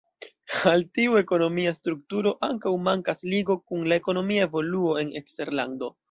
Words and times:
Al 0.69 0.83
tiu 0.99 1.17
ekonomia 1.19 1.73
strukturo 1.79 2.31
ankaŭ 2.47 2.73
mankas 2.87 3.21
ligo 3.33 3.57
kun 3.73 3.85
la 3.91 3.99
ekonomia 4.03 4.47
evoluo 4.47 4.97
en 5.03 5.13
eksterlando. 5.21 5.91